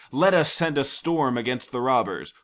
"Let 0.11 0.33
us 0.33 0.51
send 0.51 0.79
a 0.79 0.83
storm 0.83 1.37
against 1.37 1.71
the 1.71 1.79
robbers. 1.79 2.33